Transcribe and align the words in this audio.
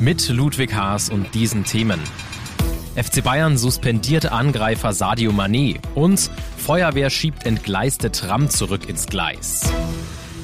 Mit 0.00 0.30
Ludwig 0.30 0.72
Haas 0.72 1.10
und 1.10 1.34
diesen 1.34 1.64
Themen. 1.64 2.00
FC 2.96 3.22
Bayern 3.22 3.58
suspendiert 3.58 4.32
Angreifer 4.32 4.94
Sadio 4.94 5.30
Mané 5.30 5.78
und 5.94 6.30
Feuerwehr 6.56 7.10
schiebt 7.10 7.44
entgleiste 7.44 8.10
Tram 8.10 8.48
zurück 8.48 8.88
ins 8.88 9.08
Gleis. 9.08 9.70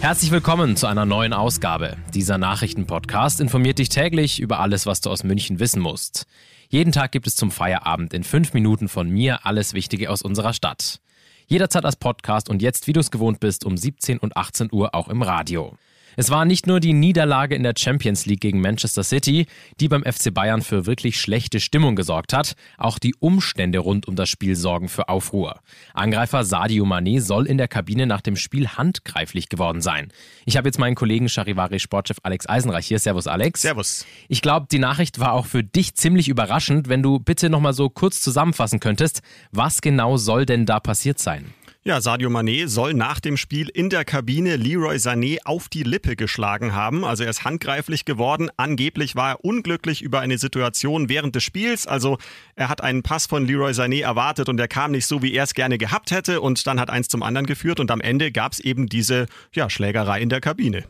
Herzlich 0.00 0.30
willkommen 0.30 0.76
zu 0.76 0.86
einer 0.86 1.06
neuen 1.06 1.32
Ausgabe. 1.32 1.96
Dieser 2.12 2.36
Nachrichtenpodcast 2.36 3.40
informiert 3.40 3.78
dich 3.78 3.88
täglich 3.88 4.40
über 4.40 4.60
alles, 4.60 4.84
was 4.84 5.00
du 5.00 5.08
aus 5.08 5.24
München 5.24 5.58
wissen 5.58 5.80
musst. 5.80 6.26
Jeden 6.68 6.92
Tag 6.92 7.10
gibt 7.12 7.26
es 7.26 7.34
zum 7.34 7.50
Feierabend 7.50 8.12
in 8.12 8.24
fünf 8.24 8.52
Minuten 8.52 8.88
von 8.88 9.08
mir 9.08 9.46
alles 9.46 9.72
Wichtige 9.72 10.10
aus 10.10 10.20
unserer 10.20 10.52
Stadt. 10.52 11.00
Jederzeit 11.46 11.86
als 11.86 11.96
Podcast 11.96 12.50
und 12.50 12.60
jetzt, 12.60 12.88
wie 12.88 12.92
du 12.92 13.00
es 13.00 13.10
gewohnt 13.10 13.40
bist, 13.40 13.64
um 13.64 13.78
17 13.78 14.18
und 14.18 14.36
18 14.36 14.68
Uhr 14.70 14.94
auch 14.94 15.08
im 15.08 15.22
Radio. 15.22 15.72
Es 16.18 16.30
war 16.30 16.46
nicht 16.46 16.66
nur 16.66 16.80
die 16.80 16.94
Niederlage 16.94 17.54
in 17.54 17.62
der 17.62 17.74
Champions 17.76 18.24
League 18.24 18.40
gegen 18.40 18.62
Manchester 18.62 19.04
City, 19.04 19.46
die 19.80 19.88
beim 19.88 20.02
FC 20.02 20.32
Bayern 20.32 20.62
für 20.62 20.86
wirklich 20.86 21.20
schlechte 21.20 21.60
Stimmung 21.60 21.94
gesorgt 21.94 22.32
hat, 22.32 22.54
auch 22.78 22.98
die 22.98 23.14
Umstände 23.20 23.80
rund 23.80 24.08
um 24.08 24.16
das 24.16 24.30
Spiel 24.30 24.56
sorgen 24.56 24.88
für 24.88 25.10
Aufruhr. 25.10 25.60
Angreifer 25.92 26.44
Sadio 26.44 26.86
Mané 26.86 27.20
soll 27.20 27.46
in 27.46 27.58
der 27.58 27.68
Kabine 27.68 28.06
nach 28.06 28.22
dem 28.22 28.36
Spiel 28.36 28.66
handgreiflich 28.66 29.50
geworden 29.50 29.82
sein. 29.82 30.10
Ich 30.46 30.56
habe 30.56 30.66
jetzt 30.68 30.78
meinen 30.78 30.94
Kollegen 30.94 31.28
Charivari 31.28 31.78
Sportchef 31.80 32.16
Alex 32.22 32.48
Eisenreich 32.48 32.86
hier. 32.86 32.98
Servus 32.98 33.26
Alex. 33.26 33.60
Servus. 33.60 34.06
Ich 34.28 34.40
glaube, 34.40 34.68
die 34.70 34.78
Nachricht 34.78 35.18
war 35.18 35.34
auch 35.34 35.44
für 35.44 35.62
dich 35.62 35.96
ziemlich 35.96 36.28
überraschend, 36.28 36.88
wenn 36.88 37.02
du 37.02 37.18
bitte 37.18 37.50
nochmal 37.50 37.74
so 37.74 37.90
kurz 37.90 38.22
zusammenfassen 38.22 38.80
könntest, 38.80 39.20
was 39.52 39.82
genau 39.82 40.16
soll 40.16 40.46
denn 40.46 40.64
da 40.64 40.80
passiert 40.80 41.18
sein? 41.18 41.52
Ja, 41.86 42.00
Sadio 42.00 42.30
Mané 42.30 42.66
soll 42.66 42.94
nach 42.94 43.20
dem 43.20 43.36
Spiel 43.36 43.68
in 43.68 43.90
der 43.90 44.04
Kabine 44.04 44.56
Leroy 44.56 44.96
Sané 44.96 45.38
auf 45.44 45.68
die 45.68 45.84
Lippe 45.84 46.16
geschlagen 46.16 46.74
haben. 46.74 47.04
Also 47.04 47.22
er 47.22 47.30
ist 47.30 47.44
handgreiflich 47.44 48.04
geworden. 48.04 48.50
Angeblich 48.56 49.14
war 49.14 49.30
er 49.30 49.44
unglücklich 49.44 50.02
über 50.02 50.18
eine 50.18 50.36
Situation 50.36 51.08
während 51.08 51.36
des 51.36 51.44
Spiels. 51.44 51.86
Also 51.86 52.18
er 52.56 52.68
hat 52.68 52.80
einen 52.80 53.04
Pass 53.04 53.26
von 53.26 53.46
Leroy 53.46 53.70
Sané 53.70 54.02
erwartet 54.02 54.48
und 54.48 54.56
der 54.56 54.66
kam 54.66 54.90
nicht 54.90 55.06
so, 55.06 55.22
wie 55.22 55.32
er 55.32 55.44
es 55.44 55.54
gerne 55.54 55.78
gehabt 55.78 56.10
hätte. 56.10 56.40
Und 56.40 56.66
dann 56.66 56.80
hat 56.80 56.90
eins 56.90 57.06
zum 57.06 57.22
anderen 57.22 57.46
geführt 57.46 57.78
und 57.78 57.88
am 57.92 58.00
Ende 58.00 58.32
gab 58.32 58.50
es 58.50 58.58
eben 58.58 58.88
diese 58.88 59.26
ja, 59.54 59.70
Schlägerei 59.70 60.20
in 60.20 60.28
der 60.28 60.40
Kabine. 60.40 60.86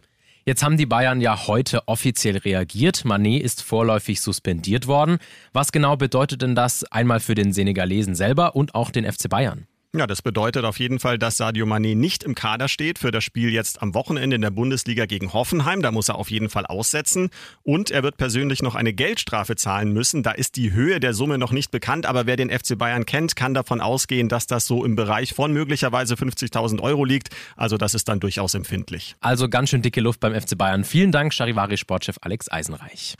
Jetzt 0.47 0.62
haben 0.62 0.78
die 0.78 0.86
Bayern 0.86 1.20
ja 1.20 1.47
heute 1.47 1.86
offiziell 1.88 2.38
reagiert. 2.38 3.05
Manet 3.05 3.42
ist 3.42 3.62
vorläufig 3.62 4.22
suspendiert 4.22 4.86
worden. 4.86 5.19
Was 5.53 5.72
genau 5.72 5.98
bedeutet 5.98 6.41
denn 6.41 6.55
das 6.55 6.84
einmal 6.84 7.20
für 7.20 7.34
den 7.34 7.53
Senegalesen 7.53 8.14
selber 8.14 8.56
und 8.56 8.75
auch 8.75 8.91
den 8.91 9.05
FC 9.05 9.28
Bayern? 9.28 9.66
Ja, 9.97 10.06
das 10.06 10.20
bedeutet 10.20 10.66
auf 10.66 10.78
jeden 10.78 11.00
Fall, 11.00 11.19
dass 11.19 11.39
Sadio 11.39 11.64
Mané 11.64 11.97
nicht 11.97 12.22
im 12.22 12.34
Kader 12.34 12.69
steht 12.69 12.98
für 12.98 13.11
das 13.11 13.25
Spiel 13.25 13.50
jetzt 13.50 13.80
am 13.80 13.94
Wochenende 13.94 14.36
in 14.36 14.42
der 14.42 14.50
Bundesliga 14.50 15.06
gegen 15.06 15.33
Hoffenheim. 15.33 15.80
Da 15.80 15.91
muss 15.91 16.11
er 16.11 16.16
auf 16.16 16.30
jeden 16.30 16.50
Fall 16.50 16.66
aussetzen. 16.66 17.30
Und 17.62 17.91
er 17.91 18.03
wird 18.03 18.19
persönlich 18.19 18.61
noch 18.61 18.75
eine 18.75 18.92
Geldstrafe 18.92 19.56
zahlen 19.56 19.94
müssen. 19.94 20.22
Da 20.22 20.33
ist 20.33 20.56
die 20.56 20.72
Höhe 20.75 21.00
der 21.00 21.14
Summe 21.14 21.38
noch 21.38 21.50
nicht 21.50 21.70
bekannt, 21.70 22.05
aber 22.05 22.27
wer 22.27 22.36
den 22.36 22.50
FC 22.50 22.77
Bayern 22.77 23.06
kennt, 23.06 23.36
kann 23.36 23.55
davon 23.55 23.80
ausgehen, 23.80 24.28
dass 24.28 24.47
das 24.47 24.66
so 24.66 24.84
im 24.84 24.97
Bereich 24.97 25.33
von 25.33 25.50
möglicherweise 25.50 26.14
50.000 26.14 26.83
Euro 26.83 27.06
liegt. 27.06 27.31
Also 27.56 27.78
das 27.78 27.94
ist 27.94 28.08
dann 28.08 28.21
durchaus 28.21 28.53
empfindlich. 28.53 29.16
Also 29.21 29.48
ganz 29.48 29.71
schön 29.71 29.81
dicke 29.81 30.03
Luft 30.03 30.21
beim 30.21 30.38
FC 30.38 30.59
Bayern. 30.59 30.84
Vielen 30.84 31.10
Dank, 31.10 31.32
Charivari-Sportchef 31.32 32.16
Alex 32.21 32.53
Eisenreich. 32.53 33.16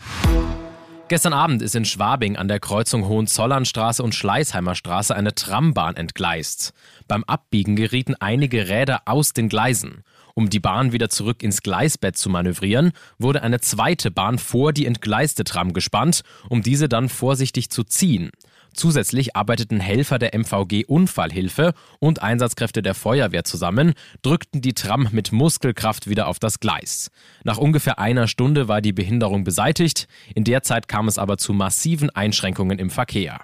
Gestern 1.09 1.34
Abend 1.34 1.62
ist 1.62 1.77
in 1.77 1.84
Schwabing 1.84 2.37
an 2.37 2.49
der 2.49 2.59
Kreuzung 2.59 3.06
Hohenzollernstraße 3.06 4.03
und 4.03 4.12
Schleißheimer 4.12 4.75
Straße 4.75 5.15
eine 5.15 5.37
Trambahn 5.37 5.94
entgleist. 5.94 6.72
Beim 7.06 7.22
Abbiegen 7.22 7.77
gerieten 7.77 8.17
einige 8.19 8.69
Räder 8.69 9.03
aus 9.05 9.33
den 9.33 9.49
Gleisen. 9.49 10.03
Um 10.34 10.50
die 10.50 10.59
Bahn 10.59 10.91
wieder 10.91 11.09
zurück 11.09 11.45
ins 11.45 11.62
Gleisbett 11.62 12.16
zu 12.16 12.28
manövrieren, 12.28 12.91
wurde 13.19 13.43
eine 13.43 13.61
zweite 13.61 14.11
Bahn 14.11 14.37
vor 14.37 14.72
die 14.72 14.84
entgleiste 14.84 15.45
Tram 15.45 15.75
gespannt, 15.75 16.22
um 16.49 16.62
diese 16.62 16.89
dann 16.89 17.09
vorsichtig 17.09 17.71
zu 17.71 17.84
ziehen. 17.84 18.33
Zusätzlich 18.77 19.35
arbeiteten 19.35 19.81
Helfer 19.81 20.19
der 20.19 20.35
MVG 20.39 20.85
Unfallhilfe 20.87 21.73
und 21.99 22.23
Einsatzkräfte 22.23 22.83
der 22.83 22.95
Feuerwehr 22.95 23.45
zusammen, 23.45 23.95
drückten 24.23 24.61
die 24.61 24.75
Tram 24.75 25.09
mit 25.13 25.33
Muskelkraft 25.33 26.09
wieder 26.09 26.29
auf 26.29 26.39
das 26.39 26.61
Gleis. 26.61 27.11
Nach 27.43 27.59
ungefähr 27.59 27.99
einer 27.99 28.29
Stunde 28.29 28.69
war 28.69 28.83
die 28.83 28.93
Behinderung 28.93 29.45
beseitigt, 29.45 30.07
in 30.35 30.45
der 30.45 30.63
Zeit 30.63 30.89
kam 30.89 31.09
es 31.09 31.19
aber 31.19 31.39
zu 31.39 31.53
massiven 31.53 32.11
Einschränkungen 32.11 32.79
im 32.79 32.91
Verkehr. 32.91 33.41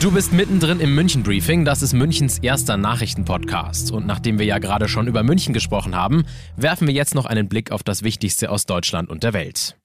Du 0.00 0.10
bist 0.10 0.32
mittendrin 0.32 0.80
im 0.80 0.94
München 0.94 1.22
Briefing, 1.22 1.66
das 1.66 1.82
ist 1.82 1.92
Münchens 1.92 2.38
erster 2.38 2.78
Nachrichtenpodcast. 2.78 3.92
Und 3.92 4.06
nachdem 4.06 4.38
wir 4.38 4.46
ja 4.46 4.58
gerade 4.58 4.88
schon 4.88 5.06
über 5.08 5.22
München 5.22 5.52
gesprochen 5.52 5.94
haben, 5.94 6.24
werfen 6.56 6.86
wir 6.86 6.94
jetzt 6.94 7.14
noch 7.14 7.26
einen 7.26 7.50
Blick 7.50 7.70
auf 7.70 7.82
das 7.82 8.02
Wichtigste 8.02 8.50
aus 8.50 8.64
Deutschland 8.64 9.10
und 9.10 9.24
der 9.24 9.34
Welt. 9.34 9.76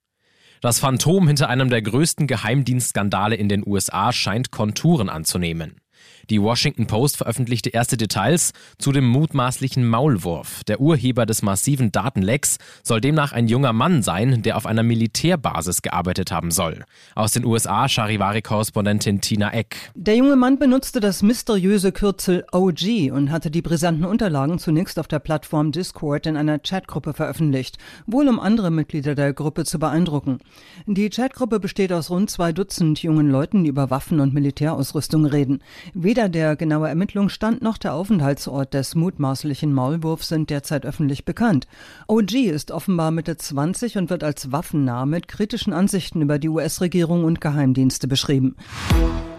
Das 0.61 0.79
Phantom 0.79 1.27
hinter 1.27 1.49
einem 1.49 1.69
der 1.69 1.81
größten 1.81 2.27
Geheimdienstskandale 2.27 3.35
in 3.35 3.49
den 3.49 3.66
USA 3.66 4.11
scheint 4.11 4.51
Konturen 4.51 5.09
anzunehmen. 5.09 5.81
Die 6.30 6.41
Washington 6.41 6.88
Post 6.88 7.18
veröffentlichte 7.18 7.69
erste 7.69 7.97
Details 7.97 8.52
zu 8.80 8.91
dem 8.91 9.08
mutmaßlichen 9.08 9.88
Maulwurf. 9.88 10.63
Der 10.63 10.81
Urheber 10.81 11.28
des 11.28 11.44
massiven 11.44 11.91
Datenlecks 11.91 12.58
soll 12.81 13.00
demnach 13.00 13.31
ein 13.31 13.47
junger 13.47 13.74
Mann 13.74 14.02
sein, 14.02 14.41
der 14.41 14.58
auf 14.58 14.66
einer 14.66 14.81
Militärbasis 14.81 15.84
gearbeitet 15.84 16.31
haben 16.31 16.50
soll. 16.50 16.84
Aus 17.14 17.34
den 17.34 17.46
USA 17.46 17.88
Charivari-Korrespondentin 17.88 19.22
Tina 19.22 19.53
Eck. 19.53 19.91
Der 19.94 20.16
junge 20.16 20.35
Mann 20.35 20.58
benutzte 20.58 21.00
das 21.00 21.22
mysteriöse 21.22 21.91
Kürzel 21.91 22.44
OG 22.52 23.12
und 23.12 23.31
hatte 23.31 23.52
die 23.52 23.62
brisanten 23.62 24.06
Unterlagen 24.06 24.58
zunächst 24.58 24.97
auf 24.97 25.08
der 25.08 25.19
Plattform 25.19 25.72
Discord 25.72 26.25
in 26.25 26.38
einer 26.38 26.58
Chatgruppe 26.58 27.14
veröffentlicht, 27.14 27.78
wohl 28.08 28.28
um 28.28 28.40
andere 28.40 28.72
Mitglieder 28.72 29.14
der 29.14 29.34
Gruppe 29.34 29.64
zu 29.64 29.78
beeindrucken. 29.78 30.40
Die 30.88 31.09
Chatgruppe 31.09 31.59
besteht 31.59 31.94
aus 31.94 32.09
rund 32.09 32.31
zwei 32.31 32.52
Dutzend 32.52 33.03
jungen 33.03 33.30
Leuten, 33.30 33.64
die 33.64 33.69
über 33.69 33.91
Waffen 33.91 34.19
und 34.19 34.34
Militärausrüstung 34.34 35.25
reden. 35.25 35.62
Weder 36.16 36.30
der 36.30 36.56
genaue 36.56 36.88
Ermittlungsstand 36.88 37.62
noch 37.62 37.78
der 37.78 37.94
Aufenthaltsort 37.94 38.74
des 38.74 38.96
mutmaßlichen 38.96 39.74
Maulwurfs 39.74 40.30
sind 40.30 40.50
derzeit 40.50 40.86
öffentlich 40.86 41.26
bekannt. 41.26 41.68
OG 42.08 42.36
ist 42.36 42.72
offenbar 42.72 43.12
Mitte 43.12 43.36
20 43.36 43.98
und 43.98 44.09
wird 44.09 44.24
als 44.24 44.50
waffennah 44.50 45.06
mit 45.06 45.28
kritischen 45.28 45.74
Ansichten 45.74 46.22
über 46.22 46.40
die 46.40 46.48
US-Regierung 46.48 47.26
und 47.26 47.42
Geheimdienste 47.42 48.08
beschrieben. 48.08 48.56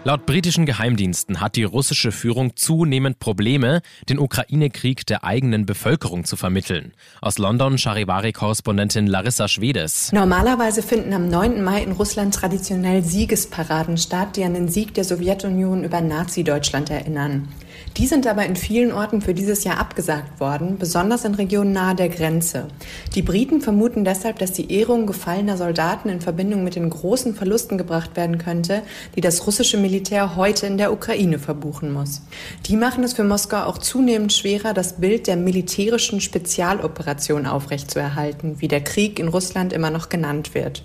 Laut 0.07 0.25
britischen 0.25 0.65
Geheimdiensten 0.65 1.41
hat 1.41 1.57
die 1.57 1.65
russische 1.65 2.13
Führung 2.13 2.55
zunehmend 2.55 3.19
Probleme, 3.19 3.81
den 4.07 4.19
Ukraine-Krieg 4.19 5.05
der 5.05 5.25
eigenen 5.25 5.65
Bevölkerung 5.65 6.23
zu 6.23 6.37
vermitteln. 6.37 6.93
Aus 7.19 7.39
London 7.39 7.77
Charivari-Korrespondentin 7.77 9.05
Larissa 9.05 9.49
Schwedes. 9.49 10.13
Normalerweise 10.13 10.81
finden 10.81 11.11
am 11.11 11.27
9. 11.27 11.61
Mai 11.61 11.83
in 11.83 11.91
Russland 11.91 12.33
traditionell 12.33 13.03
Siegesparaden 13.03 13.97
statt, 13.97 14.37
die 14.37 14.45
an 14.45 14.53
den 14.53 14.69
Sieg 14.69 14.93
der 14.93 15.03
Sowjetunion 15.03 15.83
über 15.83 15.99
Nazi-Deutschland 15.99 16.89
erinnern. 16.89 17.49
Die 17.97 18.05
sind 18.05 18.27
aber 18.27 18.45
in 18.45 18.55
vielen 18.55 18.91
Orten 18.91 19.21
für 19.21 19.33
dieses 19.33 19.63
Jahr 19.63 19.79
abgesagt 19.79 20.39
worden, 20.39 20.77
besonders 20.77 21.25
in 21.25 21.33
Regionen 21.33 21.71
nahe 21.71 21.95
der 21.95 22.09
Grenze. 22.09 22.67
Die 23.15 23.23
Briten 23.23 23.59
vermuten 23.61 24.05
deshalb, 24.05 24.37
dass 24.39 24.51
die 24.51 24.71
Ehrung 24.71 25.07
gefallener 25.07 25.57
Soldaten 25.57 26.09
in 26.09 26.21
Verbindung 26.21 26.63
mit 26.63 26.75
den 26.75 26.89
großen 26.89 27.33
Verlusten 27.33 27.77
gebracht 27.77 28.15
werden 28.15 28.37
könnte, 28.37 28.83
die 29.15 29.21
das 29.21 29.47
russische 29.47 29.77
Militär 29.77 30.35
heute 30.35 30.67
in 30.67 30.77
der 30.77 30.93
Ukraine 30.93 31.39
verbuchen 31.39 31.91
muss. 31.91 32.21
Die 32.67 32.77
machen 32.77 33.03
es 33.03 33.13
für 33.13 33.23
Moskau 33.23 33.63
auch 33.63 33.79
zunehmend 33.79 34.31
schwerer, 34.31 34.73
das 34.73 34.93
Bild 34.97 35.25
der 35.25 35.37
militärischen 35.37 36.21
Spezialoperation 36.21 37.47
aufrechtzuerhalten, 37.47 38.61
wie 38.61 38.67
der 38.67 38.83
Krieg 38.83 39.19
in 39.19 39.27
Russland 39.27 39.73
immer 39.73 39.89
noch 39.89 40.09
genannt 40.09 40.53
wird. 40.53 40.83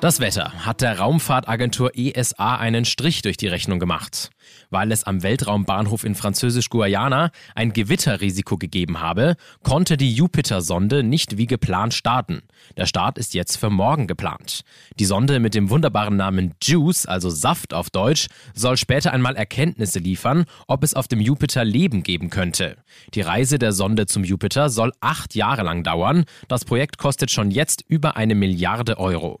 Das 0.00 0.20
Wetter 0.20 0.52
hat 0.66 0.82
der 0.82 0.98
Raumfahrtagentur 0.98 1.92
ESA 1.96 2.56
einen 2.56 2.84
Strich 2.84 3.22
durch 3.22 3.38
die 3.38 3.48
Rechnung 3.48 3.78
gemacht. 3.78 4.28
Weil 4.68 4.92
es 4.92 5.04
am 5.04 5.22
Weltraumbahnhof 5.22 6.04
in 6.04 6.14
Französisch-Guayana 6.14 7.30
ein 7.54 7.72
Gewitterrisiko 7.72 8.58
gegeben 8.58 9.00
habe, 9.00 9.36
konnte 9.62 9.96
die 9.96 10.12
Jupiter-Sonde 10.12 11.02
nicht 11.02 11.38
wie 11.38 11.46
geplant 11.46 11.94
starten. 11.94 12.42
Der 12.76 12.84
Start 12.84 13.16
ist 13.16 13.32
jetzt 13.32 13.56
für 13.56 13.70
morgen 13.70 14.06
geplant. 14.06 14.64
Die 14.98 15.06
Sonde 15.06 15.40
mit 15.40 15.54
dem 15.54 15.70
wunderbaren 15.70 16.16
Namen 16.16 16.54
JUICE, 16.62 17.06
also 17.06 17.30
Saft 17.30 17.72
auf 17.72 17.88
Deutsch, 17.88 18.26
soll 18.54 18.76
später 18.76 19.14
einmal 19.14 19.34
Erkenntnisse 19.34 19.98
liefern, 19.98 20.44
ob 20.68 20.84
es 20.84 20.92
auf 20.92 21.08
dem 21.08 21.22
Jupiter 21.22 21.64
Leben 21.64 22.02
geben 22.02 22.28
könnte. 22.28 22.76
Die 23.14 23.22
Reise 23.22 23.58
der 23.58 23.72
Sonde 23.72 24.04
zum 24.04 24.24
Jupiter 24.24 24.68
soll 24.68 24.92
acht 25.00 25.34
Jahre 25.34 25.62
lang 25.62 25.84
dauern. 25.84 26.26
Das 26.48 26.66
Projekt 26.66 26.98
kostet 26.98 27.30
schon 27.30 27.50
jetzt 27.50 27.82
über 27.88 28.18
eine 28.18 28.34
Milliarde 28.34 28.98
Euro. 28.98 29.40